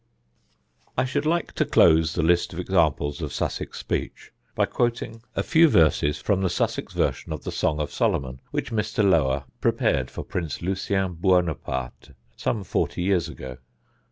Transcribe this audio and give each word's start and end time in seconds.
I 0.97 1.05
should 1.05 1.27
like 1.27 1.51
to 1.53 1.63
close 1.63 2.15
the 2.15 2.23
list 2.23 2.53
of 2.53 2.59
examples 2.59 3.21
of 3.21 3.31
Sussex 3.31 3.77
speech 3.77 4.31
by 4.55 4.65
quoting 4.65 5.21
a 5.35 5.43
few 5.43 5.67
verses 5.69 6.17
from 6.19 6.41
the 6.41 6.49
Sussex 6.49 6.91
version 6.91 7.31
of 7.31 7.43
the 7.43 7.51
"Song 7.51 7.79
of 7.79 7.93
Solomon," 7.93 8.41
which 8.49 8.71
Mr. 8.71 9.07
Lower 9.07 9.43
prepared 9.59 10.09
for 10.09 10.23
Prince 10.23 10.63
Lucien 10.63 11.13
Buonaparte 11.13 12.13
some 12.35 12.63
forty 12.63 13.03
years 13.03 13.29
ago. 13.29 13.57